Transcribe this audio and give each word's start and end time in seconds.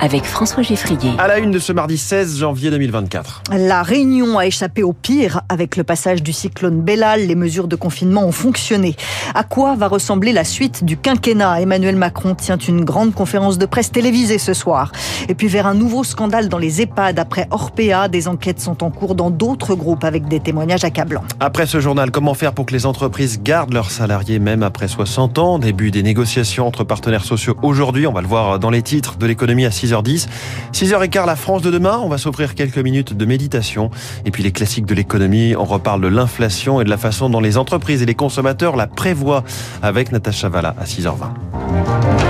avec 0.00 0.24
François 0.24 0.62
Geffrier. 0.62 1.12
À 1.18 1.26
la 1.26 1.38
une 1.38 1.50
de 1.50 1.58
ce 1.58 1.72
mardi 1.72 1.98
16 1.98 2.38
janvier 2.38 2.70
2024. 2.70 3.42
La 3.56 3.82
Réunion 3.82 4.38
a 4.38 4.46
échappé 4.46 4.82
au 4.82 4.92
pire 4.92 5.40
avec 5.48 5.76
le 5.76 5.84
passage 5.84 6.22
du 6.22 6.32
cyclone 6.32 6.80
Bellal. 6.80 7.26
Les 7.26 7.34
mesures 7.34 7.68
de 7.68 7.76
confinement 7.76 8.24
ont 8.24 8.32
fonctionné. 8.32 8.96
À 9.34 9.44
quoi 9.44 9.74
va 9.74 9.88
ressembler 9.88 10.32
la 10.32 10.44
suite 10.44 10.84
du 10.84 10.96
quinquennat? 10.96 11.60
Emmanuel 11.60 11.96
Macron 11.96 12.34
tient 12.34 12.56
une 12.56 12.84
grande 12.84 13.14
conférence 13.14 13.58
de 13.58 13.66
presse 13.66 13.90
télévisée 13.90 14.38
ce 14.38 14.54
soir. 14.54 14.92
Et 15.28 15.34
puis 15.34 15.48
vers 15.48 15.66
un 15.66 15.74
nouveau 15.74 16.04
scandale 16.04 16.48
dans 16.48 16.58
les 16.58 16.80
EHPAD 16.80 17.18
après 17.18 17.48
Orpea, 17.50 18.08
des 18.08 18.28
enquêtes 18.28 18.60
sont 18.60 18.84
en 18.84 18.90
cours 18.90 19.14
dans 19.14 19.30
d'autres 19.30 19.74
groupes 19.74 20.04
avec 20.04 20.28
des 20.28 20.40
témoignages 20.40 20.84
accablants. 20.84 21.24
Après 21.40 21.66
ce 21.66 21.80
journal, 21.80 22.10
comment 22.10 22.34
faire 22.34 22.52
pour 22.52 22.66
que 22.66 22.72
les 22.72 22.86
entreprises 22.86 23.40
gardent 23.42 23.72
leurs 23.72 23.90
salariés 23.90 24.38
même 24.38 24.62
après 24.62 24.88
60 24.88 25.38
ans? 25.38 25.58
Début 25.58 25.90
des 25.90 26.02
négociations 26.02 26.66
entre 26.66 26.84
partenaires 26.84 27.24
sociaux 27.24 27.56
aujourd'hui. 27.62 28.06
On 28.06 28.12
va 28.12 28.20
le 28.20 28.28
voir 28.28 28.58
dans 28.58 28.70
les 28.70 28.82
titres 28.82 29.18
de 29.18 29.26
l'économie 29.26 29.66
à 29.66 29.70
6 29.70 29.87
6h10. 29.88 30.28
6h15, 30.72 31.26
la 31.26 31.36
France 31.36 31.62
de 31.62 31.70
demain. 31.70 31.98
On 32.02 32.08
va 32.08 32.18
s'offrir 32.18 32.54
quelques 32.54 32.78
minutes 32.78 33.16
de 33.16 33.24
méditation. 33.24 33.90
Et 34.24 34.30
puis 34.30 34.42
les 34.42 34.52
classiques 34.52 34.86
de 34.86 34.94
l'économie. 34.94 35.54
On 35.56 35.64
reparle 35.64 36.00
de 36.00 36.08
l'inflation 36.08 36.80
et 36.80 36.84
de 36.84 36.90
la 36.90 36.98
façon 36.98 37.30
dont 37.30 37.40
les 37.40 37.56
entreprises 37.56 38.02
et 38.02 38.06
les 38.06 38.14
consommateurs 38.14 38.76
la 38.76 38.86
prévoient 38.86 39.44
avec 39.82 40.12
Natacha 40.12 40.48
Valla 40.48 40.74
à 40.78 40.84
6h20. 40.84 42.27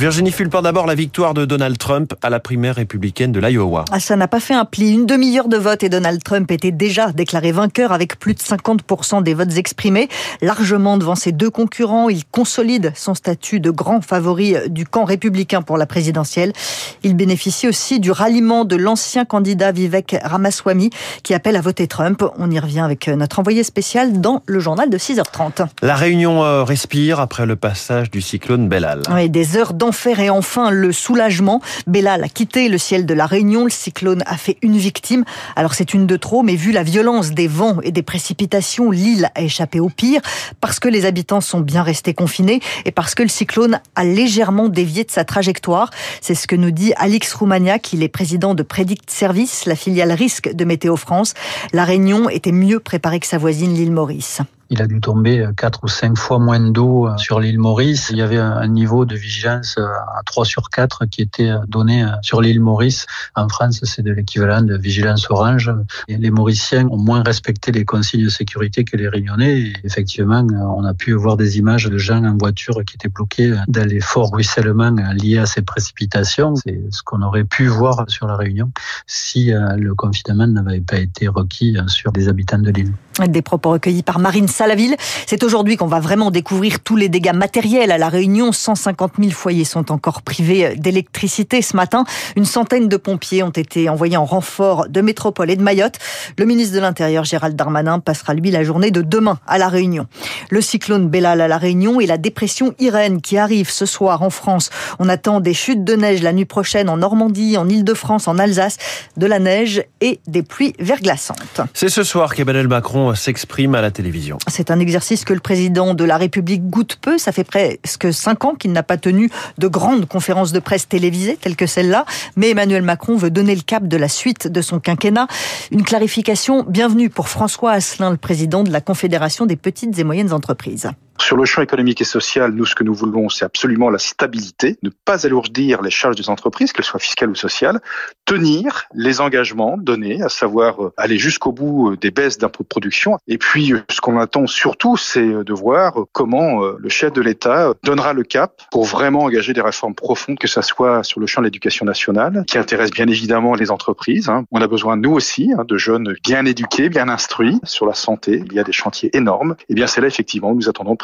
Virginie 0.00 0.32
Fulpin, 0.32 0.62
d'abord 0.62 0.86
la 0.86 0.94
victoire 0.94 1.34
de 1.34 1.44
Donald 1.44 1.76
Trump 1.76 2.14
à 2.22 2.30
la 2.30 2.40
primaire 2.40 2.76
républicaine 2.76 3.32
de 3.32 3.38
l'Iowa. 3.38 3.84
Ah, 3.92 4.00
ça 4.00 4.16
n'a 4.16 4.28
pas 4.28 4.40
fait 4.40 4.54
un 4.54 4.64
pli. 4.64 4.94
Une 4.94 5.04
demi-heure 5.04 5.46
de 5.46 5.58
vote 5.58 5.82
et 5.82 5.90
Donald 5.90 6.24
Trump 6.24 6.50
était 6.50 6.70
déjà 6.70 7.12
déclaré 7.12 7.52
vainqueur 7.52 7.92
avec 7.92 8.18
plus 8.18 8.32
de 8.32 8.38
50% 8.38 9.22
des 9.22 9.34
votes 9.34 9.58
exprimés. 9.58 10.08
Largement 10.40 10.96
devant 10.96 11.16
ses 11.16 11.32
deux 11.32 11.50
concurrents, 11.50 12.08
il 12.08 12.24
consolide 12.24 12.94
son 12.96 13.12
statut 13.12 13.60
de 13.60 13.70
grand 13.70 14.00
favori 14.00 14.54
du 14.70 14.86
camp 14.86 15.04
républicain 15.04 15.60
pour 15.60 15.76
la 15.76 15.84
présidentielle. 15.84 16.54
Il 17.02 17.14
bénéficie 17.14 17.68
aussi 17.68 18.00
du 18.00 18.10
ralliement 18.10 18.64
de 18.64 18.76
l'ancien 18.76 19.26
candidat 19.26 19.70
Vivek 19.70 20.16
Ramaswamy 20.24 20.88
qui 21.24 21.34
appelle 21.34 21.56
à 21.56 21.60
voter 21.60 21.88
Trump. 21.88 22.24
On 22.38 22.50
y 22.50 22.58
revient 22.58 22.80
avec 22.80 23.06
notre 23.08 23.38
envoyé 23.38 23.62
spécial 23.64 24.22
dans 24.22 24.42
le 24.46 24.60
journal 24.60 24.88
de 24.88 24.96
6h30. 24.96 25.66
La 25.82 25.94
Réunion 25.94 26.42
euh, 26.42 26.64
respire 26.64 27.20
après 27.20 27.44
le 27.44 27.56
passage 27.56 28.10
du 28.10 28.22
cyclone 28.22 28.66
Bellal. 28.66 29.02
Oui, 29.12 29.28
des 29.28 29.58
heures 29.58 29.74
l'enfer 29.90 30.20
et 30.20 30.30
enfin 30.30 30.70
le 30.70 30.92
soulagement. 30.92 31.60
Bellal 31.88 32.22
a 32.22 32.28
quitté 32.28 32.68
le 32.68 32.78
ciel 32.78 33.06
de 33.06 33.12
la 33.12 33.26
Réunion. 33.26 33.64
Le 33.64 33.70
cyclone 33.70 34.22
a 34.24 34.36
fait 34.36 34.56
une 34.62 34.76
victime. 34.76 35.24
Alors 35.56 35.74
c'est 35.74 35.94
une 35.94 36.06
de 36.06 36.16
trop, 36.16 36.44
mais 36.44 36.54
vu 36.54 36.70
la 36.70 36.84
violence 36.84 37.32
des 37.32 37.48
vents 37.48 37.78
et 37.82 37.90
des 37.90 38.04
précipitations, 38.04 38.92
l'île 38.92 39.32
a 39.34 39.42
échappé 39.42 39.80
au 39.80 39.88
pire 39.88 40.20
parce 40.60 40.78
que 40.78 40.86
les 40.86 41.06
habitants 41.06 41.40
sont 41.40 41.58
bien 41.58 41.82
restés 41.82 42.14
confinés 42.14 42.60
et 42.84 42.92
parce 42.92 43.16
que 43.16 43.24
le 43.24 43.28
cyclone 43.28 43.80
a 43.96 44.04
légèrement 44.04 44.68
dévié 44.68 45.02
de 45.02 45.10
sa 45.10 45.24
trajectoire. 45.24 45.90
C'est 46.20 46.36
ce 46.36 46.46
que 46.46 46.54
nous 46.54 46.70
dit 46.70 46.92
Alix 46.96 47.34
Roumaniac. 47.34 47.92
Il 47.92 48.04
est 48.04 48.08
président 48.08 48.54
de 48.54 48.62
Predict 48.62 49.10
Service, 49.10 49.66
la 49.66 49.74
filiale 49.74 50.12
risque 50.12 50.54
de 50.54 50.64
Météo 50.64 50.94
France. 50.94 51.34
La 51.72 51.84
Réunion 51.84 52.30
était 52.30 52.52
mieux 52.52 52.78
préparée 52.78 53.18
que 53.18 53.26
sa 53.26 53.38
voisine, 53.38 53.74
l'île 53.74 53.90
Maurice 53.90 54.40
il 54.70 54.80
a 54.80 54.86
dû 54.86 55.00
tomber 55.00 55.48
quatre 55.56 55.80
ou 55.82 55.88
cinq 55.88 56.16
fois 56.16 56.38
moins 56.38 56.60
d'eau 56.60 57.08
euh, 57.08 57.16
sur 57.16 57.40
l'île 57.40 57.58
Maurice. 57.58 58.08
Il 58.10 58.18
y 58.18 58.22
avait 58.22 58.38
un 58.38 58.68
niveau 58.68 59.04
de 59.04 59.16
vigilance 59.16 59.74
euh, 59.78 59.84
à 59.84 60.22
3 60.24 60.44
sur 60.44 60.70
4 60.70 61.06
qui 61.06 61.22
était 61.22 61.50
euh, 61.50 61.58
donné 61.66 62.06
sur 62.22 62.40
l'île 62.40 62.60
Maurice. 62.60 63.06
En 63.34 63.48
France, 63.48 63.80
c'est 63.82 64.02
de 64.02 64.12
l'équivalent 64.12 64.62
de 64.62 64.76
vigilance 64.76 65.28
orange. 65.28 65.72
Les 66.08 66.30
Mauriciens 66.30 66.86
ont 66.88 66.98
moins 66.98 67.22
respecté 67.24 67.72
les 67.72 67.84
consignes 67.84 68.24
de 68.24 68.28
sécurité 68.28 68.84
que 68.84 68.96
les 68.96 69.08
Réunionnais. 69.08 69.72
Effectivement, 69.82 70.46
on 70.76 70.84
a 70.84 70.94
pu 70.94 71.12
voir 71.12 71.36
des 71.36 71.58
images 71.58 71.86
de 71.86 71.98
gens 71.98 72.24
en 72.24 72.36
voiture 72.36 72.76
qui 72.86 72.94
étaient 72.94 73.08
bloqués 73.08 73.52
dans 73.66 73.88
les 73.88 74.00
forts 74.00 74.32
ruissellements 74.32 74.94
liés 75.14 75.38
à 75.38 75.46
ces 75.46 75.62
précipitations. 75.62 76.54
C'est 76.54 76.80
ce 76.90 77.02
qu'on 77.02 77.22
aurait 77.22 77.44
pu 77.44 77.66
voir 77.66 78.04
sur 78.08 78.26
la 78.28 78.36
Réunion 78.36 78.70
si 79.06 79.50
le 79.50 79.94
confinement 79.94 80.46
n'avait 80.46 80.80
pas 80.80 80.98
été 80.98 81.26
requis 81.26 81.76
sur 81.88 82.12
des 82.12 82.28
habitants 82.28 82.58
de 82.58 82.70
l'île. 82.70 82.92
Des 83.28 83.42
propos 83.42 83.70
recueillis 83.70 84.02
par 84.02 84.18
Marine 84.18 84.48
Salaville. 84.48 84.96
C'est 85.26 85.44
aujourd'hui 85.44 85.76
qu'on 85.76 85.86
va 85.86 86.00
vraiment 86.00 86.30
découvrir 86.30 86.80
tous 86.80 86.96
les 86.96 87.10
dégâts 87.10 87.34
matériels 87.34 87.92
à 87.92 87.98
La 87.98 88.08
Réunion. 88.08 88.50
150 88.50 89.12
000 89.18 89.30
foyers 89.30 89.64
sont 89.64 89.92
encore 89.92 90.22
privés 90.22 90.74
d'électricité 90.76 91.60
ce 91.60 91.76
matin. 91.76 92.04
Une 92.36 92.46
centaine 92.46 92.88
de 92.88 92.96
pompiers 92.96 93.42
ont 93.42 93.50
été 93.50 93.88
envoyés 93.90 94.16
en 94.16 94.24
renfort 94.24 94.88
de 94.88 95.00
métropole 95.02 95.50
et 95.50 95.56
de 95.56 95.62
Mayotte. 95.62 95.96
Le 96.38 96.46
ministre 96.46 96.74
de 96.74 96.80
l'Intérieur, 96.80 97.24
Gérald 97.24 97.56
Darmanin, 97.56 98.00
passera 98.00 98.32
lui 98.32 98.50
la 98.50 98.64
journée 98.64 98.90
de 98.90 99.02
demain 99.02 99.38
à 99.46 99.58
La 99.58 99.68
Réunion. 99.68 100.06
Le 100.48 100.62
cyclone 100.62 101.08
Bellal 101.08 101.42
à 101.42 101.48
La 101.48 101.58
Réunion 101.58 102.00
et 102.00 102.06
la 102.06 102.16
dépression 102.16 102.74
Irène 102.78 103.20
qui 103.20 103.36
arrive 103.36 103.70
ce 103.70 103.84
soir 103.84 104.22
en 104.22 104.30
France. 104.30 104.70
On 104.98 105.08
attend 105.08 105.40
des 105.40 105.54
chutes 105.54 105.84
de 105.84 105.94
neige 105.94 106.22
la 106.22 106.32
nuit 106.32 106.46
prochaine 106.46 106.88
en 106.88 106.96
Normandie, 106.96 107.56
en 107.58 107.68
Ile-de-France, 107.68 108.28
en 108.28 108.38
Alsace, 108.38 108.78
de 109.16 109.26
la 109.26 109.38
neige 109.38 109.84
et 110.00 110.20
des 110.26 110.42
pluies 110.42 110.72
verglaçantes. 110.78 111.60
C'est 111.74 111.90
ce 111.90 112.02
soir 112.02 112.34
qu'Emmanuel 112.34 112.68
Macron 112.68 113.09
s'exprime 113.14 113.74
à 113.74 113.80
la 113.80 113.90
télévision. 113.90 114.38
C'est 114.48 114.70
un 114.70 114.80
exercice 114.80 115.24
que 115.24 115.32
le 115.32 115.40
président 115.40 115.94
de 115.94 116.04
la 116.04 116.16
République 116.16 116.68
goûte 116.68 116.98
peu. 117.00 117.18
Ça 117.18 117.32
fait 117.32 117.44
presque 117.44 118.12
cinq 118.12 118.44
ans 118.44 118.54
qu'il 118.54 118.72
n'a 118.72 118.82
pas 118.82 118.96
tenu 118.96 119.30
de 119.58 119.68
grandes 119.68 120.06
conférences 120.06 120.52
de 120.52 120.60
presse 120.60 120.88
télévisées 120.88 121.36
telles 121.36 121.56
que 121.56 121.66
celle-là. 121.66 122.04
Mais 122.36 122.50
Emmanuel 122.50 122.82
Macron 122.82 123.16
veut 123.16 123.30
donner 123.30 123.54
le 123.54 123.62
cap 123.62 123.86
de 123.86 123.96
la 123.96 124.08
suite 124.08 124.48
de 124.48 124.62
son 124.62 124.80
quinquennat. 124.80 125.26
Une 125.70 125.82
clarification 125.82 126.64
bienvenue 126.66 127.10
pour 127.10 127.28
François 127.28 127.72
Asselin, 127.72 128.10
le 128.10 128.16
président 128.16 128.62
de 128.62 128.70
la 128.70 128.80
Confédération 128.80 129.46
des 129.46 129.56
petites 129.56 129.98
et 129.98 130.04
moyennes 130.04 130.32
entreprises. 130.32 130.90
Sur 131.20 131.36
le 131.36 131.44
champ 131.44 131.60
économique 131.60 132.00
et 132.00 132.04
social, 132.04 132.52
nous, 132.52 132.64
ce 132.64 132.74
que 132.74 132.82
nous 132.82 132.94
voulons, 132.94 133.28
c'est 133.28 133.44
absolument 133.44 133.90
la 133.90 133.98
stabilité, 133.98 134.78
ne 134.82 134.88
pas 135.04 135.26
alourdir 135.26 135.82
les 135.82 135.90
charges 135.90 136.16
des 136.16 136.30
entreprises, 136.30 136.72
qu'elles 136.72 136.84
soient 136.84 136.98
fiscales 136.98 137.28
ou 137.28 137.34
sociales, 137.34 137.80
tenir 138.24 138.86
les 138.94 139.20
engagements 139.20 139.76
donnés, 139.76 140.22
à 140.22 140.30
savoir 140.30 140.82
euh, 140.82 140.92
aller 140.96 141.18
jusqu'au 141.18 141.52
bout 141.52 141.90
euh, 141.90 141.96
des 141.96 142.10
baisses 142.10 142.38
d'impôts 142.38 142.62
de 142.62 142.68
production. 142.68 143.18
Et 143.28 143.36
puis, 143.36 143.74
euh, 143.74 143.82
ce 143.90 144.00
qu'on 144.00 144.18
attend 144.18 144.46
surtout, 144.46 144.96
c'est 144.96 145.44
de 145.44 145.52
voir 145.52 145.94
comment 146.12 146.62
le 146.62 146.88
chef 146.88 147.12
de 147.12 147.20
l'État 147.20 147.74
donnera 147.84 148.14
le 148.14 148.22
cap 148.22 148.62
pour 148.70 148.84
vraiment 148.84 149.24
engager 149.24 149.52
des 149.52 149.60
réformes 149.60 149.94
profondes, 149.94 150.38
que 150.38 150.48
ce 150.48 150.62
soit 150.62 151.02
sur 151.02 151.20
le 151.20 151.26
champ 151.26 151.42
de 151.42 151.46
l'éducation 151.46 151.84
nationale, 151.84 152.44
qui 152.46 152.56
intéresse 152.56 152.90
bien 152.90 153.06
évidemment 153.06 153.54
les 153.54 153.70
entreprises. 153.70 154.28
Hein. 154.30 154.44
On 154.50 154.62
a 154.62 154.66
besoin, 154.66 154.96
nous 154.96 155.12
aussi, 155.12 155.52
hein, 155.56 155.64
de 155.68 155.76
jeunes 155.76 156.14
bien 156.24 156.46
éduqués, 156.46 156.88
bien 156.88 157.08
instruits. 157.08 157.60
Sur 157.64 157.86
la 157.86 157.94
santé, 157.94 158.42
il 158.46 158.54
y 158.54 158.58
a 158.58 158.64
des 158.64 158.72
chantiers 158.72 159.14
énormes. 159.14 159.54
Et 159.68 159.74
bien, 159.74 159.86
c'est 159.86 160.00
là, 160.00 160.06
effectivement, 160.06 160.54
nous 160.54 160.68
attendons 160.68 160.96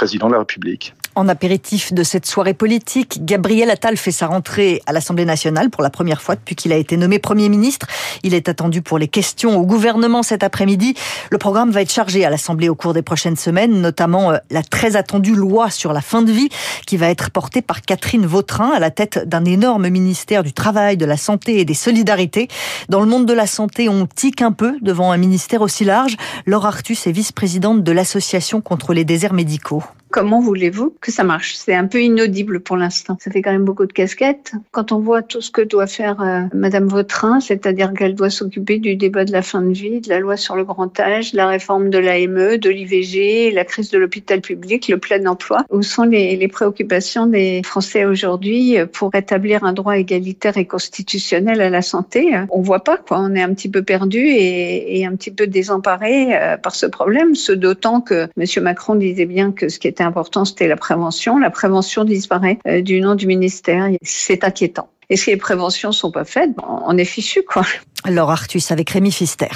En 1.16 1.28
apéritif 1.28 1.94
de 1.94 2.02
cette 2.02 2.26
soirée 2.26 2.52
politique, 2.52 3.24
Gabriel 3.24 3.70
Attal 3.70 3.96
fait 3.96 4.10
sa 4.10 4.26
rentrée 4.26 4.82
à 4.84 4.92
l'Assemblée 4.92 5.24
nationale 5.24 5.70
pour 5.70 5.82
la 5.82 5.88
première 5.88 6.20
fois 6.20 6.34
depuis 6.34 6.54
qu'il 6.54 6.74
a 6.74 6.76
été 6.76 6.98
nommé 6.98 7.18
Premier 7.18 7.48
ministre. 7.48 7.86
Il 8.22 8.34
est 8.34 8.50
attendu 8.50 8.82
pour 8.82 8.98
les 8.98 9.08
questions 9.08 9.58
au 9.58 9.64
gouvernement 9.64 10.22
cet 10.22 10.42
après-midi. 10.42 10.94
Le 11.30 11.38
programme 11.38 11.70
va 11.70 11.80
être 11.80 11.90
chargé 11.90 12.26
à 12.26 12.28
l'Assemblée 12.28 12.68
au 12.68 12.74
cours 12.74 12.92
des 12.92 13.00
prochaines 13.00 13.36
semaines, 13.36 13.80
notamment 13.80 14.32
euh, 14.32 14.36
la 14.50 14.62
très 14.62 14.94
attendue 14.94 15.34
loi 15.34 15.70
sur 15.70 15.94
la 15.94 16.02
fin 16.02 16.20
de 16.20 16.30
vie 16.30 16.50
qui 16.86 16.98
va 16.98 17.08
être 17.08 17.30
portée 17.30 17.62
par 17.62 17.80
Catherine 17.80 18.26
Vautrin 18.26 18.72
à 18.72 18.78
la 18.78 18.90
tête 18.90 19.26
d'un 19.26 19.46
énorme 19.46 19.88
ministère 19.88 20.42
du 20.42 20.52
Travail, 20.52 20.98
de 20.98 21.06
la 21.06 21.16
Santé 21.16 21.60
et 21.60 21.64
des 21.64 21.72
Solidarités. 21.72 22.48
Dans 22.90 23.00
le 23.00 23.06
monde 23.06 23.24
de 23.24 23.32
la 23.32 23.46
santé, 23.46 23.88
on 23.88 24.06
tique 24.06 24.42
un 24.42 24.52
peu 24.52 24.76
devant 24.82 25.12
un 25.12 25.16
ministère 25.16 25.62
aussi 25.62 25.86
large. 25.86 26.18
Laure 26.44 26.66
Artus 26.66 27.06
est 27.06 27.12
vice-présidente 27.12 27.82
de 27.82 27.92
l'Association 27.92 28.60
contre 28.60 28.92
les 28.92 29.06
déserts 29.06 29.32
médicaux. 29.32 29.82
Comment 30.16 30.40
voulez-vous 30.40 30.94
que 31.02 31.12
ça 31.12 31.24
marche? 31.24 31.56
C'est 31.56 31.74
un 31.74 31.86
peu 31.86 32.00
inaudible 32.00 32.60
pour 32.60 32.78
l'instant. 32.78 33.18
Ça 33.20 33.30
fait 33.30 33.42
quand 33.42 33.52
même 33.52 33.66
beaucoup 33.66 33.84
de 33.84 33.92
casquettes. 33.92 34.54
Quand 34.70 34.90
on 34.90 34.98
voit 34.98 35.20
tout 35.20 35.42
ce 35.42 35.50
que 35.50 35.60
doit 35.60 35.86
faire 35.86 36.22
euh, 36.22 36.44
Madame 36.54 36.88
Vautrin, 36.88 37.38
c'est-à-dire 37.40 37.92
qu'elle 37.92 38.14
doit 38.14 38.30
s'occuper 38.30 38.78
du 38.78 38.96
débat 38.96 39.26
de 39.26 39.32
la 39.32 39.42
fin 39.42 39.60
de 39.60 39.74
vie, 39.74 40.00
de 40.00 40.08
la 40.08 40.18
loi 40.18 40.38
sur 40.38 40.56
le 40.56 40.64
grand 40.64 40.98
âge, 40.98 41.34
la 41.34 41.46
réforme 41.46 41.90
de 41.90 41.98
l'AME, 41.98 42.56
de 42.56 42.70
l'IVG, 42.70 43.50
la 43.52 43.66
crise 43.66 43.90
de 43.90 43.98
l'hôpital 43.98 44.40
public, 44.40 44.88
le 44.88 44.96
plein 44.96 45.26
emploi, 45.26 45.66
où 45.68 45.82
sont 45.82 46.04
les, 46.04 46.48
préoccupations 46.48 47.26
des 47.26 47.60
Français 47.62 48.06
aujourd'hui 48.06 48.78
pour 48.94 49.14
établir 49.14 49.64
un 49.64 49.74
droit 49.74 49.98
égalitaire 49.98 50.56
et 50.56 50.64
constitutionnel 50.64 51.60
à 51.60 51.68
la 51.68 51.82
santé? 51.82 52.30
On 52.48 52.62
voit 52.62 52.84
pas 52.84 52.96
quoi. 52.96 53.20
On 53.20 53.34
est 53.34 53.42
un 53.42 53.52
petit 53.52 53.68
peu 53.68 53.82
perdu 53.82 54.20
et, 54.20 54.98
et 54.98 55.04
un 55.04 55.14
petit 55.14 55.30
peu 55.30 55.46
désemparé 55.46 56.34
euh, 56.34 56.56
par 56.56 56.74
ce 56.74 56.86
problème. 56.86 57.34
Ce 57.34 57.52
d'autant 57.52 58.00
que 58.00 58.28
Monsieur 58.38 58.62
Macron 58.62 58.94
disait 58.94 59.26
bien 59.26 59.52
que 59.52 59.68
ce 59.68 59.78
qui 59.78 59.88
était 59.88 60.05
important, 60.06 60.44
c'était 60.44 60.68
la 60.68 60.76
prévention. 60.76 61.38
La 61.38 61.50
prévention 61.50 62.04
disparaît 62.04 62.58
euh, 62.66 62.80
du 62.80 63.00
nom 63.00 63.14
du 63.14 63.26
ministère. 63.26 63.88
C'est 64.02 64.44
inquiétant. 64.44 64.88
Et 65.08 65.16
si 65.16 65.30
les 65.30 65.36
préventions 65.36 65.92
sont 65.92 66.10
pas 66.10 66.24
faites, 66.24 66.50
on 66.66 66.96
est 66.98 67.04
fichu, 67.04 67.42
quoi. 67.42 67.62
Laure 68.04 68.30
Artus 68.30 68.70
avec 68.70 68.90
Rémi 68.90 69.10
Fister. 69.10 69.48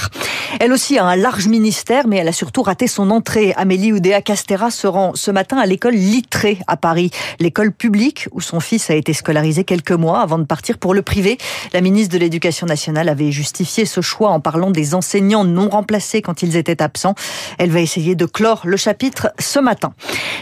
Elle 0.58 0.72
aussi 0.72 0.98
a 0.98 1.04
un 1.04 1.16
large 1.16 1.46
ministère, 1.46 2.06
mais 2.08 2.16
elle 2.16 2.28
a 2.28 2.32
surtout 2.32 2.62
raté 2.62 2.86
son 2.86 3.10
entrée. 3.10 3.52
Amélie 3.56 3.92
Oudéa 3.92 4.22
Castera 4.22 4.70
se 4.70 4.86
rend 4.86 5.12
ce 5.14 5.30
matin 5.30 5.58
à 5.58 5.66
l'école 5.66 5.94
Littré 5.94 6.58
à 6.66 6.76
Paris, 6.76 7.10
l'école 7.38 7.70
publique 7.72 8.28
où 8.32 8.40
son 8.40 8.58
fils 8.58 8.90
a 8.90 8.94
été 8.94 9.12
scolarisé 9.12 9.64
quelques 9.64 9.92
mois 9.92 10.20
avant 10.20 10.38
de 10.38 10.44
partir 10.44 10.78
pour 10.78 10.94
le 10.94 11.02
privé. 11.02 11.38
La 11.72 11.80
ministre 11.80 12.12
de 12.14 12.18
l'Éducation 12.18 12.66
nationale 12.66 13.08
avait 13.08 13.30
justifié 13.30 13.84
ce 13.84 14.00
choix 14.00 14.30
en 14.30 14.40
parlant 14.40 14.70
des 14.70 14.94
enseignants 14.94 15.44
non 15.44 15.68
remplacés 15.68 16.22
quand 16.22 16.42
ils 16.42 16.56
étaient 16.56 16.82
absents. 16.82 17.14
Elle 17.58 17.70
va 17.70 17.80
essayer 17.80 18.14
de 18.14 18.26
clore 18.26 18.62
le 18.64 18.76
chapitre 18.76 19.32
ce 19.38 19.60
matin. 19.60 19.92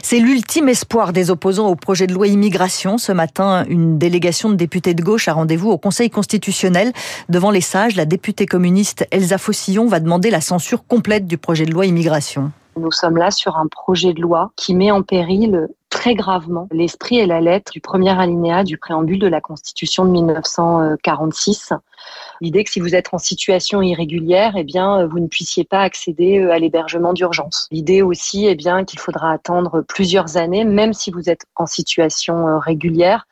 C'est 0.02 0.18
l'ultime 0.18 0.68
espoir 0.68 1.12
des 1.12 1.30
opposants 1.30 1.68
au 1.68 1.74
projet 1.74 2.06
de 2.06 2.14
loi 2.14 2.28
immigration. 2.28 2.96
Ce 2.96 3.12
matin, 3.12 3.64
une 3.68 3.98
délégation 3.98 4.48
de 4.48 4.54
députés 4.54 4.94
de 4.94 5.02
gauche 5.02 5.28
a 5.28 5.32
rendez-vous 5.34 5.70
au 5.70 5.78
Conseil 5.78 6.10
constitutionnel 6.10 6.92
devant 7.28 7.50
les 7.50 7.60
sages 7.60 7.87
la 7.96 8.04
députée 8.04 8.46
communiste 8.46 9.06
Elsa 9.10 9.38
Fossillon 9.38 9.86
va 9.86 10.00
demander 10.00 10.30
la 10.30 10.40
censure 10.40 10.86
complète 10.86 11.26
du 11.26 11.38
projet 11.38 11.64
de 11.64 11.72
loi 11.72 11.86
immigration. 11.86 12.50
Nous 12.76 12.92
sommes 12.92 13.16
là 13.16 13.30
sur 13.30 13.56
un 13.56 13.66
projet 13.66 14.12
de 14.12 14.20
loi 14.20 14.52
qui 14.56 14.74
met 14.74 14.90
en 14.90 15.02
péril 15.02 15.68
très 15.90 16.14
gravement 16.14 16.68
l'esprit 16.70 17.18
et 17.18 17.26
la 17.26 17.40
lettre 17.40 17.72
du 17.72 17.80
premier 17.80 18.10
alinéa 18.10 18.62
du 18.62 18.78
préambule 18.78 19.18
de 19.18 19.26
la 19.26 19.40
Constitution 19.40 20.04
de 20.04 20.10
1946. 20.10 21.72
L'idée 22.40 22.62
que 22.62 22.70
si 22.70 22.80
vous 22.80 22.94
êtes 22.94 23.08
en 23.12 23.18
situation 23.18 23.82
irrégulière, 23.82 24.52
eh 24.56 24.64
bien, 24.64 25.06
vous 25.06 25.18
ne 25.18 25.26
puissiez 25.26 25.64
pas 25.64 25.80
accéder 25.80 26.38
euh, 26.38 26.52
à 26.52 26.58
l'hébergement 26.58 27.12
d'urgence. 27.12 27.66
L'idée 27.70 28.02
aussi, 28.02 28.46
eh 28.46 28.54
bien, 28.54 28.84
qu'il 28.84 29.00
faudra 29.00 29.32
attendre 29.32 29.82
plusieurs 29.82 30.36
années, 30.36 30.64
même 30.64 30.92
si 30.92 31.10
vous 31.10 31.28
êtes 31.28 31.46
en 31.56 31.66
situation 31.66 32.46
euh, 32.46 32.58
régulière, 32.58 33.26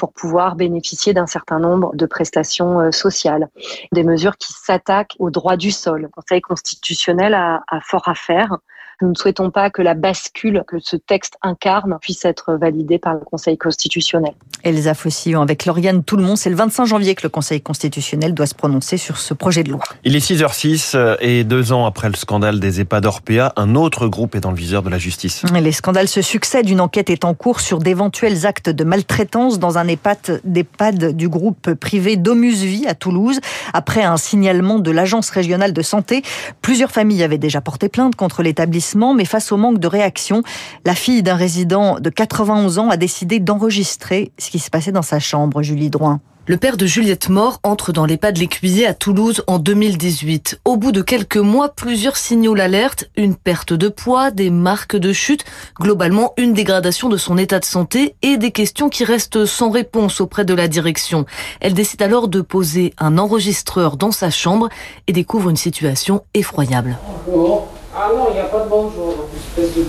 pour 0.00 0.14
pouvoir 0.14 0.56
bénéficier 0.56 1.12
d'un 1.12 1.26
certain 1.26 1.58
nombre 1.58 1.94
de 1.94 2.06
prestations 2.06 2.80
euh, 2.80 2.90
sociales. 2.90 3.50
Des 3.92 4.02
mesures 4.02 4.38
qui 4.38 4.54
s'attaquent 4.54 5.14
au 5.18 5.28
droit 5.28 5.58
du 5.58 5.70
sol. 5.70 6.00
Le 6.00 6.08
Conseil 6.08 6.40
constitutionnel 6.40 7.34
a, 7.34 7.62
a 7.68 7.80
fort 7.82 8.08
à 8.08 8.14
faire. 8.14 8.56
Nous 9.02 9.08
ne 9.08 9.14
souhaitons 9.14 9.50
pas 9.50 9.70
que 9.70 9.80
la 9.80 9.94
bascule 9.94 10.62
que 10.66 10.76
ce 10.78 10.96
texte 10.96 11.38
incarne 11.40 11.96
puisse 12.02 12.26
être 12.26 12.54
validée 12.54 12.98
par 12.98 13.14
le 13.14 13.20
Conseil 13.20 13.56
constitutionnel. 13.56 14.34
Elsa 14.62 14.92
Fossillon 14.92 15.40
avec 15.40 15.64
Lauriane 15.64 16.04
Tout-le-Monde. 16.04 16.36
C'est 16.36 16.50
le 16.50 16.56
25 16.56 16.84
janvier 16.84 17.14
que 17.14 17.22
le 17.22 17.30
Conseil 17.30 17.62
constitutionnel 17.62 18.34
doit 18.34 18.44
se 18.44 18.54
prononcer 18.54 18.98
sur 18.98 19.16
ce 19.16 19.32
projet 19.32 19.62
de 19.62 19.70
loi. 19.70 19.80
Il 20.04 20.16
est 20.16 20.30
6h06 20.30 20.92
euh, 20.94 21.16
et 21.20 21.44
deux 21.44 21.72
ans 21.72 21.86
après 21.86 22.08
le 22.10 22.14
scandale 22.14 22.60
des 22.60 22.82
EHPAD 22.82 23.06
Orpea, 23.06 23.54
un 23.56 23.74
autre 23.74 24.06
groupe 24.06 24.34
est 24.34 24.40
dans 24.40 24.50
le 24.50 24.56
viseur 24.56 24.82
de 24.82 24.90
la 24.90 24.98
justice. 24.98 25.44
Les 25.50 25.72
scandales 25.72 26.08
se 26.08 26.20
succèdent. 26.20 26.68
Une 26.68 26.82
enquête 26.82 27.08
est 27.08 27.24
en 27.24 27.32
cours 27.32 27.60
sur 27.60 27.78
d'éventuels 27.78 28.44
actes 28.44 28.68
de 28.68 28.84
maltraitance 28.84 29.58
dans 29.58 29.78
un 29.78 29.88
EHPAD, 29.88 30.42
d'EHPAD 30.44 31.16
du 31.16 31.30
groupe 31.30 31.72
privé 31.72 32.16
Domus 32.16 32.62
Vie 32.62 32.86
à 32.86 32.94
Toulouse. 32.94 33.40
Après 33.72 34.02
un 34.02 34.18
signalement 34.18 34.78
de 34.78 34.90
l'Agence 34.90 35.30
régionale 35.30 35.72
de 35.72 35.82
santé, 35.82 36.22
plusieurs 36.60 36.90
familles 36.90 37.22
avaient 37.22 37.38
déjà 37.38 37.62
porté 37.62 37.88
plainte 37.88 38.14
contre 38.14 38.42
l'établissement 38.42 38.89
mais 38.94 39.24
face 39.24 39.52
au 39.52 39.56
manque 39.56 39.78
de 39.78 39.86
réaction, 39.86 40.42
la 40.84 40.94
fille 40.94 41.22
d'un 41.22 41.34
résident 41.34 41.98
de 42.00 42.10
91 42.10 42.78
ans 42.78 42.90
a 42.90 42.96
décidé 42.96 43.40
d'enregistrer 43.40 44.32
ce 44.38 44.50
qui 44.50 44.58
se 44.58 44.70
passait 44.70 44.92
dans 44.92 45.02
sa 45.02 45.18
chambre, 45.18 45.62
Julie 45.62 45.90
Droin. 45.90 46.20
Le 46.50 46.56
père 46.56 46.76
de 46.76 46.84
Juliette 46.84 47.28
Mort 47.28 47.60
entre 47.62 47.92
dans 47.92 48.06
l'EHPAD 48.06 48.38
L'Écuyer 48.38 48.84
à 48.84 48.92
Toulouse 48.92 49.44
en 49.46 49.60
2018. 49.60 50.62
Au 50.64 50.76
bout 50.76 50.90
de 50.90 51.00
quelques 51.00 51.36
mois, 51.36 51.68
plusieurs 51.68 52.16
signaux 52.16 52.56
l'alertent. 52.56 53.08
Une 53.16 53.36
perte 53.36 53.72
de 53.72 53.88
poids, 53.88 54.32
des 54.32 54.50
marques 54.50 54.96
de 54.96 55.12
chute, 55.12 55.44
globalement 55.78 56.32
une 56.38 56.52
dégradation 56.52 57.08
de 57.08 57.18
son 57.18 57.38
état 57.38 57.60
de 57.60 57.64
santé 57.64 58.16
et 58.22 58.36
des 58.36 58.50
questions 58.50 58.88
qui 58.88 59.04
restent 59.04 59.44
sans 59.44 59.70
réponse 59.70 60.20
auprès 60.20 60.44
de 60.44 60.54
la 60.54 60.66
direction. 60.66 61.24
Elle 61.60 61.74
décide 61.74 62.02
alors 62.02 62.26
de 62.26 62.40
poser 62.40 62.94
un 62.98 63.18
enregistreur 63.18 63.96
dans 63.96 64.10
sa 64.10 64.30
chambre 64.30 64.70
et 65.06 65.12
découvre 65.12 65.50
une 65.50 65.56
situation 65.56 66.24
effroyable. 66.34 66.98
Non, 68.16 68.26
il 68.30 68.34
n'y 68.34 68.40
a 68.40 68.44
pas 68.44 68.60
de 68.60 68.68
bonjour, 68.68 69.14
espèce 69.36 69.76
de 69.76 69.84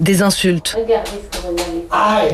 Des 0.00 0.22
insultes. 0.22 0.76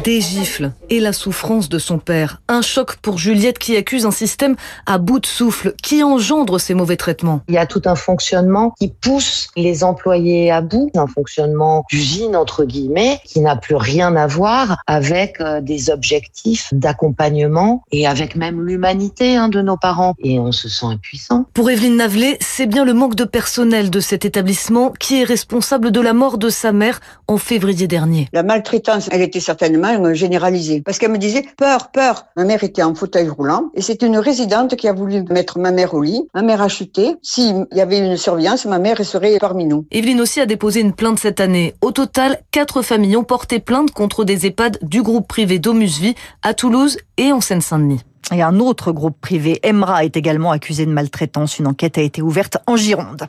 Des 0.05 0.21
gifles 0.23 0.73
et 0.89 0.99
la 0.99 1.13
souffrance 1.13 1.69
de 1.69 1.79
son 1.79 1.99
père. 1.99 2.41
Un 2.49 2.63
choc 2.63 2.97
pour 2.97 3.19
Juliette 3.19 3.59
qui 3.59 3.77
accuse 3.77 4.07
un 4.07 4.11
système 4.11 4.57
à 4.87 4.97
bout 4.97 5.21
de 5.21 5.27
souffle 5.27 5.75
qui 5.83 6.03
engendre 6.03 6.59
ces 6.59 6.73
mauvais 6.73 6.97
traitements? 6.97 7.43
Il 7.49 7.55
y 7.55 7.59
a 7.59 7.67
tout 7.67 7.83
un 7.85 7.95
fonctionnement 7.95 8.73
qui 8.79 8.89
pousse 8.89 9.49
les 9.57 9.85
employés 9.85 10.51
à 10.51 10.63
bout, 10.63 10.91
un 10.95 11.07
fonctionnement 11.07 11.85
d'usine 11.91 12.35
entre 12.35 12.65
guillemets 12.65 13.21
qui 13.25 13.41
n'a 13.41 13.57
plus 13.57 13.77
rien 13.77 14.17
à 14.17 14.27
voir 14.27 14.79
avec 14.87 15.41
euh, 15.41 15.61
des 15.61 15.91
objectifs 15.91 16.73
d'accompagnement 16.73 17.83
et 17.93 18.07
avec 18.07 18.37
même 18.37 18.65
l'humanité 18.65 19.37
hein, 19.37 19.49
de 19.49 19.61
nos 19.61 19.77
parents. 19.77 20.15
Et 20.21 20.39
on 20.39 20.53
se 20.53 20.69
sent 20.69 20.87
impuissant. 20.87 21.45
Pour 21.53 21.71
Evelyne 21.71 21.97
Navelet, 21.97 22.39
c'est 22.41 22.67
bien 22.67 22.87
le 22.87 22.95
manque 22.95 23.17
de 23.17 23.25
personnel 23.25 23.91
de 23.91 24.01
cet 24.01 24.25
établissement 24.25 24.93
qui 24.99 25.21
est 25.21 25.25
responsable 25.25 25.93
de 25.93 26.01
la 26.01 26.15
mort 26.15 26.39
de 26.39 26.49
sa 26.49 26.73
mère 26.73 27.01
en 27.29 27.37
février 27.51 27.89
dernier. 27.89 28.29
La 28.33 28.45
maltraitance, 28.45 29.09
elle 29.11 29.23
était 29.23 29.41
certainement 29.41 30.15
généralisée. 30.15 30.83
Parce 30.83 31.01
qu'elle 31.01 31.11
me 31.11 31.19
disait, 31.19 31.45
peur, 31.57 31.91
peur. 31.91 32.27
Ma 32.37 32.45
mère 32.45 32.63
était 32.63 32.85
en 32.85 32.95
fauteuil 32.95 33.29
roulant 33.29 33.71
et 33.75 33.83
c'est 33.83 34.03
une 34.03 34.19
résidente 34.19 34.77
qui 34.77 34.87
a 34.87 34.93
voulu 34.93 35.25
mettre 35.25 35.59
ma 35.59 35.73
mère 35.73 35.95
au 35.95 36.01
lit. 36.01 36.29
Ma 36.33 36.43
mère 36.43 36.63
a 36.63 36.69
chuté. 36.69 37.17
S'il 37.23 37.67
y 37.73 37.81
avait 37.81 37.99
une 37.99 38.17
surveillance, 38.17 38.67
ma 38.67 38.79
mère 38.79 39.05
serait 39.05 39.39
parmi 39.41 39.65
nous. 39.65 39.85
Evelyne 39.91 40.21
aussi 40.21 40.41
a 40.41 40.47
déposé 40.47 40.81
une 40.81 40.93
plainte 40.93 41.19
cette 41.19 41.41
année. 41.41 41.75
Au 41.81 41.91
total, 41.91 42.39
quatre 42.53 42.83
familles 42.83 43.17
ont 43.17 43.25
porté 43.25 43.59
plainte 43.59 43.91
contre 43.91 44.23
des 44.23 44.47
EHPAD 44.47 44.79
du 44.83 45.03
groupe 45.03 45.27
privé 45.27 45.59
Domus 45.59 45.99
Vie 46.01 46.15
à 46.43 46.55
Toulouse 46.55 46.99
et 47.17 47.33
en 47.33 47.41
Seine-Saint-Denis. 47.41 48.03
Et 48.33 48.43
un 48.43 48.61
autre 48.61 48.93
groupe 48.93 49.17
privé, 49.21 49.61
Emra, 49.65 50.05
est 50.05 50.17
également 50.17 50.53
accusé 50.53 50.87
de 50.87 50.93
maltraitance. 50.93 51.59
Une 51.59 51.67
enquête 51.67 51.99
a 51.99 52.03
été 52.03 52.23
ouverte 52.23 52.59
en 52.67 52.77
Gironde. 52.77 53.29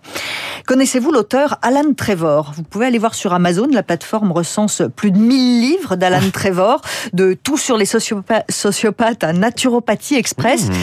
Connaissez-vous 0.67 1.11
l'auteur 1.11 1.57
Alan 1.61 1.93
Trevor? 1.95 2.53
Vous 2.55 2.63
pouvez 2.63 2.85
aller 2.85 2.99
voir 2.99 3.15
sur 3.15 3.33
Amazon. 3.33 3.67
La 3.71 3.83
plateforme 3.83 4.31
recense 4.31 4.83
plus 4.95 5.11
de 5.11 5.17
1000 5.17 5.61
livres 5.61 5.95
d'Alan. 5.95 6.21
Trevor, 6.31 6.81
de 7.13 7.33
tout 7.33 7.57
sur 7.57 7.77
les 7.77 7.85
sociopathes 7.85 9.23
à 9.23 9.33
naturopathie 9.33 10.15
express. 10.15 10.69
Mmh. 10.69 10.73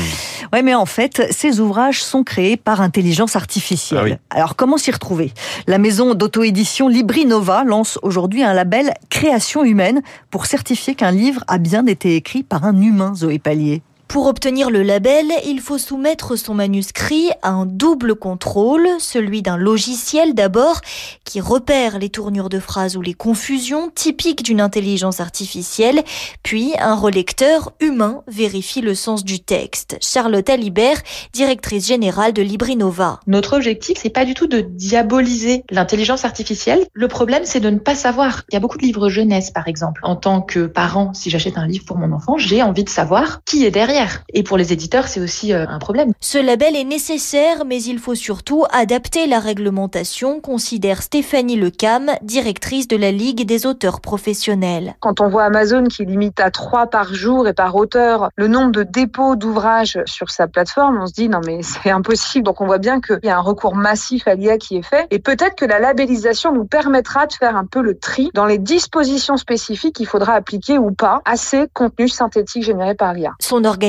Ouais, 0.53 0.63
mais 0.63 0.75
en 0.75 0.87
fait, 0.87 1.29
ces 1.31 1.61
ouvrages 1.61 2.03
sont 2.03 2.25
créés 2.25 2.57
par 2.57 2.81
intelligence 2.81 3.37
artificielle. 3.37 4.19
Ah 4.31 4.37
Alors, 4.37 4.57
comment 4.57 4.79
s'y 4.79 4.91
retrouver? 4.91 5.33
La 5.67 5.79
maison 5.79 6.15
d'auto-édition 6.15 6.89
Librinova 6.89 7.65
lance 7.65 7.99
aujourd'hui 8.03 8.43
un 8.43 8.55
label 8.55 8.95
Création 9.11 9.65
humaine 9.65 10.03
pour 10.31 10.47
certifier 10.47 10.95
qu'un 10.95 11.11
livre 11.11 11.45
a 11.49 11.59
bien 11.59 11.87
été 11.87 12.17
écrit 12.17 12.43
par 12.43 12.65
un 12.65 12.81
humain, 12.81 13.15
Zoé 13.15 13.39
Pallier. 13.39 13.83
Pour 14.09 14.27
obtenir 14.27 14.71
le 14.71 14.83
label, 14.83 15.27
il 15.45 15.61
faut 15.61 15.77
soumettre 15.77 16.35
son 16.37 16.55
manuscrit 16.55 17.29
à 17.43 17.51
un 17.51 17.67
double 17.67 18.15
contrôle, 18.15 18.89
celui 18.99 19.43
d'un 19.43 19.59
logiciel 19.59 20.33
d'abord, 20.33 20.81
qui 21.25 21.43
repère 21.43 21.99
les 21.99 22.09
tournures 22.09 22.49
de 22.49 22.59
phrases 22.59 22.97
ou 22.97 23.03
les 23.03 23.13
confusions 23.13 23.91
typiques 23.95 24.43
d'une 24.43 24.63
intelligence 24.63 25.21
artificielle, 25.21 26.03
puis 26.43 26.73
un 26.79 26.95
relecteur 26.95 27.73
humain 27.81 28.23
vérifie 28.29 28.81
le 28.81 28.95
sens 28.95 29.25
du 29.25 29.41
texte. 29.41 29.99
Charlotte 30.01 30.49
Alibert, 30.49 31.03
directrice 31.35 31.87
générale 31.87 32.33
de 32.33 32.41
Librinova. 32.41 33.21
Notre 33.27 33.57
objectif, 33.57 33.99
c'est 34.03 34.09
pas 34.09 34.25
du 34.25 34.33
tout 34.33 34.47
de 34.47 34.63
diaboliser 34.63 35.65
l'intelligence 35.71 36.25
artificielle. 36.25 36.87
Le 36.95 37.09
problème, 37.09 37.43
c'est 37.45 37.61
de 37.61 37.69
ne 37.69 37.79
pas 37.79 37.95
savoir. 37.95 38.45
Il 38.51 38.55
y 38.55 38.57
a 38.57 38.61
beaucoup 38.61 38.79
de 38.79 38.85
livres 38.85 39.11
jeunesse, 39.11 39.51
par 39.51 39.69
exemple. 39.69 40.01
En 40.03 40.17
tant 40.17 40.41
que 40.41 40.67
parent, 40.67 41.13
si 41.13 41.29
j'achète 41.29 41.59
un 41.59 41.67
livre 41.67 41.85
pour 41.85 41.99
mon 41.99 42.13
enfant, 42.13 42.39
j'ai 42.39 42.63
envie 42.63 42.85
de 42.85 42.89
savoir 42.89 43.43
qui 43.45 43.67
est 43.67 43.71
derrière 43.71 43.98
et 44.33 44.43
pour 44.43 44.57
les 44.57 44.73
éditeurs, 44.73 45.09
c'est 45.09 45.21
aussi 45.21 45.53
euh, 45.53 45.67
un 45.69 45.79
problème. 45.79 46.13
Ce 46.21 46.39
label 46.39 46.77
est 46.77 46.85
nécessaire, 46.85 47.65
mais 47.65 47.83
il 47.83 47.99
faut 47.99 48.15
surtout 48.15 48.65
adapter 48.71 49.27
la 49.27 49.41
réglementation, 49.41 50.41
considère 50.41 51.03
Stéphanie 51.03 51.57
Lecam, 51.57 52.11
directrice 52.23 52.89
de 52.89 52.97
la 52.97 53.11
Ligue 53.11 53.47
des 53.47 53.67
auteurs 53.67 54.01
professionnels. 54.01 54.95
Quand 55.01 55.21
on 55.21 55.29
voit 55.29 55.45
Amazon 55.45 55.85
qui 55.85 56.05
limite 56.05 56.41
à 56.41 56.51
trois 56.51 56.87
par 56.87 57.15
jour 57.15 57.49
et 57.49 57.53
par 57.53 57.75
auteur 57.77 58.31
le 58.37 58.49
nombre 58.49 58.73
de 58.73 58.83
dépôts 58.83 59.37
d'ouvrages 59.37 59.99
sur 60.07 60.31
sa 60.31 60.47
plateforme, 60.47 61.01
on 61.03 61.07
se 61.07 61.15
dit 61.15 61.29
non 61.29 61.41
mais 61.45 61.61
c'est 61.63 61.91
impossible. 61.91 62.45
Donc 62.45 62.61
on 62.61 62.67
voit 62.67 62.79
bien 62.79 63.01
qu'il 63.01 63.21
y 63.23 63.29
a 63.29 63.37
un 63.37 63.43
recours 63.43 63.75
massif 63.75 64.29
à 64.29 64.35
l'IA 64.35 64.59
qui 64.59 64.77
est 64.77 64.83
fait. 64.83 65.07
Et 65.11 65.19
peut-être 65.19 65.57
que 65.57 65.65
la 65.65 65.79
labellisation 65.79 66.53
nous 66.53 66.65
permettra 66.65 67.27
de 67.27 67.33
faire 67.33 67.57
un 67.57 67.67
peu 67.67 67.81
le 67.81 67.99
tri 67.99 68.31
dans 68.35 68.47
les 68.47 68.59
dispositions 68.59 69.37
spécifiques 69.37 69.97
qu'il 69.97 70.07
faudra 70.07 70.35
appliquer 70.35 70.79
ou 70.79 70.91
pas 70.93 71.21
à 71.25 71.37
ces 71.37 71.67
contenus 71.73 72.13
synthétiques 72.13 72.65
générés 72.65 72.95
par 72.95 73.15
l'IA. 73.15 73.33
Son 73.41 73.65
organisation 73.65 73.88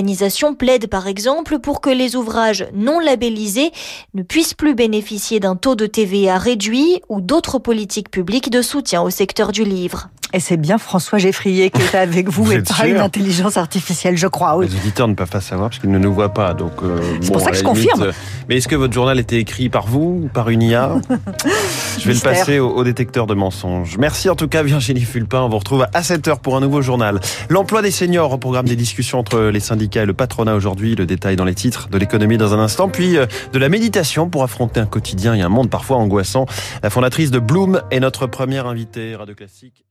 plaide 0.57 0.87
par 0.87 1.07
exemple 1.07 1.59
pour 1.59 1.81
que 1.81 1.89
les 1.89 2.15
ouvrages 2.15 2.67
non 2.73 2.99
labellisés 2.99 3.71
ne 4.13 4.23
puissent 4.23 4.53
plus 4.53 4.75
bénéficier 4.75 5.39
d'un 5.39 5.55
taux 5.55 5.75
de 5.75 5.85
TVA 5.85 6.37
réduit 6.37 7.01
ou 7.09 7.21
d'autres 7.21 7.59
politiques 7.59 8.09
publiques 8.09 8.49
de 8.49 8.61
soutien 8.61 9.01
au 9.01 9.09
secteur 9.09 9.51
du 9.51 9.63
livre. 9.63 10.09
Et 10.31 10.39
c'est 10.39 10.57
bien 10.57 10.77
François 10.77 11.17
Geffrier 11.17 11.71
qui 11.71 11.81
est 11.81 11.95
avec 11.95 12.29
vous, 12.29 12.51
et 12.51 12.61
pas 12.61 12.85
une 12.85 12.99
intelligence 12.99 13.57
artificielle, 13.57 14.15
je 14.15 14.27
crois. 14.27 14.57
Oui. 14.57 14.67
Les 14.67 14.75
auditeurs 14.75 15.07
ne 15.07 15.15
peuvent 15.15 15.29
pas 15.29 15.41
savoir 15.41 15.69
parce 15.69 15.79
qu'ils 15.81 15.89
ne 15.89 15.97
nous 15.97 16.13
voient 16.13 16.35
pas. 16.35 16.53
Donc, 16.53 16.73
euh, 16.83 16.99
c'est 17.19 17.31
pour 17.31 17.41
ça 17.41 17.49
que 17.49 17.57
je 17.57 17.63
confirme. 17.63 18.03
Euh, 18.03 18.11
mais 18.47 18.57
est-ce 18.57 18.67
que 18.67 18.75
votre 18.75 18.93
journal 18.93 19.17
était 19.17 19.39
écrit 19.39 19.69
par 19.69 19.87
vous 19.87 20.21
ou 20.25 20.29
par 20.31 20.49
une 20.49 20.61
IA 20.61 20.97
Je 21.99 22.07
vais 22.07 22.13
le 22.13 22.19
passer 22.19 22.59
au, 22.59 22.83
détecteur 22.83 23.25
de 23.25 23.33
mensonges. 23.33 23.97
Merci 23.97 24.29
en 24.29 24.35
tout 24.35 24.47
cas 24.47 24.61
Virginie 24.61 25.01
Fulpin. 25.01 25.41
On 25.41 25.49
vous 25.49 25.57
retrouve 25.57 25.87
à 25.93 26.01
7h 26.01 26.39
pour 26.41 26.55
un 26.55 26.59
nouveau 26.59 26.83
journal. 26.83 27.19
L'emploi 27.49 27.81
des 27.81 27.91
seniors 27.91 28.31
au 28.31 28.37
programme 28.37 28.67
des 28.67 28.75
discussions 28.75 29.17
entre 29.17 29.41
les 29.41 29.59
syndicats 29.59 29.88
le 29.95 30.13
patronat 30.13 30.55
aujourd'hui. 30.55 30.95
Le 30.95 31.05
détail 31.05 31.35
dans 31.35 31.45
les 31.45 31.55
titres 31.55 31.89
de 31.89 31.97
l'économie 31.97 32.37
dans 32.37 32.53
un 32.53 32.59
instant. 32.59 32.89
Puis 32.89 33.17
euh, 33.17 33.25
de 33.53 33.59
la 33.59 33.69
méditation 33.69 34.29
pour 34.29 34.43
affronter 34.43 34.79
un 34.79 34.85
quotidien 34.85 35.33
et 35.33 35.41
un 35.41 35.49
monde 35.49 35.69
parfois 35.69 35.97
angoissant. 35.97 36.45
La 36.83 36.89
fondatrice 36.89 37.31
de 37.31 37.39
Bloom 37.39 37.81
est 37.91 37.99
notre 37.99 38.27
première 38.27 38.67
invitée 38.67 39.15
Radio 39.15 39.35
Classique. 39.35 39.88